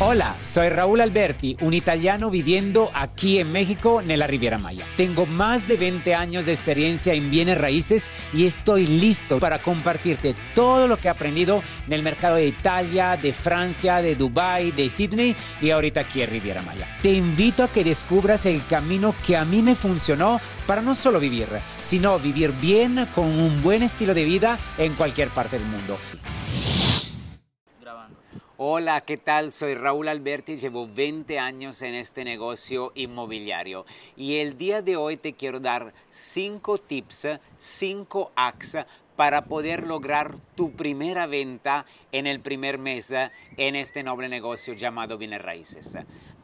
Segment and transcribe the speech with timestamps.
[0.00, 4.84] Hola, soy Raúl Alberti, un italiano viviendo aquí en México, en la Riviera Maya.
[4.96, 10.36] Tengo más de 20 años de experiencia en bienes raíces y estoy listo para compartirte
[10.54, 14.88] todo lo que he aprendido en el mercado de Italia, de Francia, de Dubai, de
[14.88, 16.86] Sydney y ahorita aquí en Riviera Maya.
[17.02, 21.18] Te invito a que descubras el camino que a mí me funcionó para no solo
[21.18, 21.48] vivir,
[21.80, 25.98] sino vivir bien con un buen estilo de vida en cualquier parte del mundo.
[28.60, 29.52] Hola, ¿qué tal?
[29.52, 33.86] Soy Raúl Alberti, llevo 20 años en este negocio inmobiliario
[34.16, 38.78] y el día de hoy te quiero dar 5 tips, 5 hacks
[39.14, 43.14] para poder lograr tu primera venta en el primer mes
[43.56, 45.96] en este noble negocio llamado bienes raíces.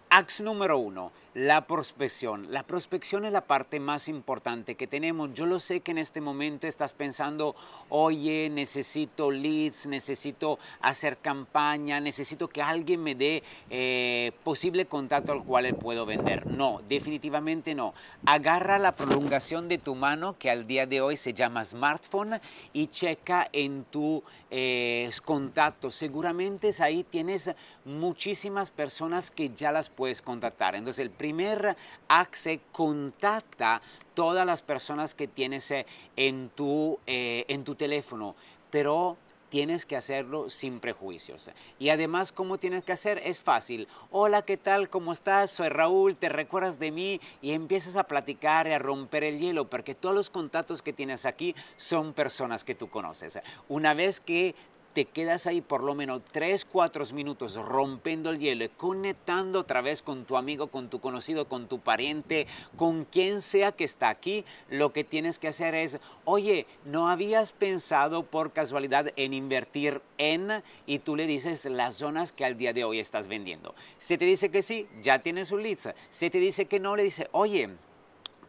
[0.09, 2.52] Ax número uno, la prospección.
[2.52, 5.34] La prospección es la parte más importante que tenemos.
[5.34, 7.57] Yo lo sé que en este momento estás pensando,
[7.88, 15.43] oye, necesito leads, necesito hacer campaña, necesito que alguien me dé eh, posible contacto al
[15.43, 16.47] cual puedo vender.
[16.47, 17.95] No, definitivamente no.
[18.26, 22.41] Agarra la prolongación de tu mano, que al día de hoy se llama smartphone,
[22.73, 25.91] y checa en tu eh, contacto.
[25.91, 27.51] Seguramente ahí tienes
[27.85, 30.74] muchísimas personas que ya las puedes contactar.
[30.76, 31.74] Entonces, el primer
[32.06, 33.80] axe contacta
[34.12, 35.86] todas las personas que tienes eh,
[36.16, 38.36] en tu, eh, en tu teléfono,
[38.70, 39.16] pero
[39.48, 41.48] tienes que hacerlo sin prejuicios.
[41.78, 43.22] Y además, ¿cómo tienes que hacer?
[43.24, 43.88] Es fácil.
[44.10, 44.90] Hola, ¿qué tal?
[44.90, 45.50] ¿Cómo estás?
[45.50, 47.20] Soy Raúl, ¿te recuerdas de mí?
[47.40, 51.24] Y empiezas a platicar y a romper el hielo, porque todos los contactos que tienes
[51.24, 53.38] aquí son personas que tú conoces.
[53.68, 54.54] Una vez que
[54.95, 60.02] te quedas ahí por lo menos 3, 4 minutos rompiendo el hielo conectando otra vez
[60.02, 64.44] con tu amigo, con tu conocido, con tu pariente, con quien sea que está aquí,
[64.70, 70.62] lo que tienes que hacer es, oye, ¿no habías pensado por casualidad en invertir en?
[70.86, 73.75] Y tú le dices las zonas que al día de hoy estás vendiendo.
[73.98, 75.94] Si te dice que sí, ya tienes un lead.
[76.08, 77.70] Si te dice que no, le dice, oye,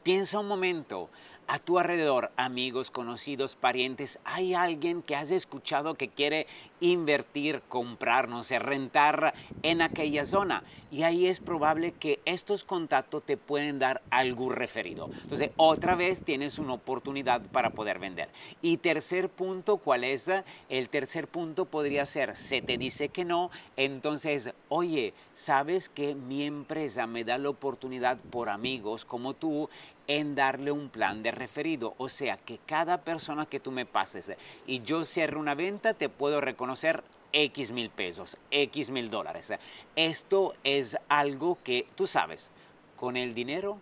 [0.04, 1.10] piensa un momento
[1.48, 6.48] a tu alrededor, amigos, conocidos, parientes, hay alguien que has escuchado que quiere
[6.80, 9.34] invertir, comprar, no sé, rentar
[9.64, 10.64] en aquella zona.
[10.92, 15.10] Y ahí es probable que estos contactos te pueden dar algún referido.
[15.24, 18.30] Entonces, otra vez tienes una oportunidad para poder vender.
[18.62, 20.32] Y tercer punto, ¿cuál es?
[20.70, 26.44] El tercer punto podría ser, se te dice que no, entonces, oye, ¿sabes que mi
[26.46, 29.70] empresa me da la oportunidad por amigos como tú
[30.08, 31.94] en darle un plan de referido.
[31.98, 34.32] O sea, que cada persona que tú me pases
[34.66, 39.54] y yo cierre una venta, te puedo reconocer X mil pesos, X mil dólares.
[39.96, 42.50] Esto es algo que tú sabes,
[42.96, 43.80] con el dinero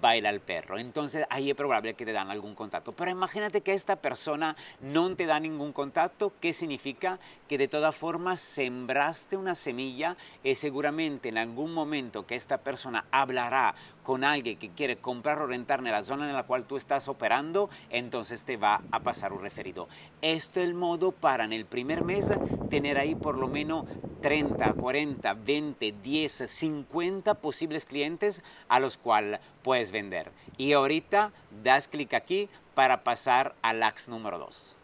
[0.00, 0.78] baila el perro.
[0.78, 2.92] Entonces ahí es probable que te dan algún contacto.
[2.92, 6.32] Pero imagínate que esta persona no te da ningún contacto.
[6.40, 7.18] ¿Qué significa?
[7.48, 13.04] Que de todas formas sembraste una semilla y seguramente en algún momento que esta persona
[13.10, 16.76] hablará con alguien que quiere comprar o rentar en la zona en la cual tú
[16.76, 19.88] estás operando, entonces te va a pasar un referido.
[20.22, 22.32] Esto es el modo para en el primer mes
[22.68, 23.86] tener ahí por lo menos
[24.22, 30.30] 30, 40, 20, 10, 50 posibles clientes a los cuales puedes vender.
[30.56, 34.76] Y ahorita das clic aquí para pasar al ax número 2.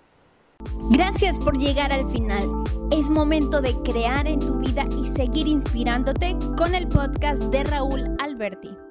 [0.90, 2.64] Gracias por llegar al final.
[2.90, 8.16] Es momento de crear en tu vida y seguir inspirándote con el podcast de Raúl
[8.18, 8.87] Alberti.